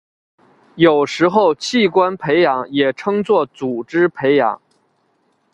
[0.73, 4.59] 有时候器官培养也称作组织培养。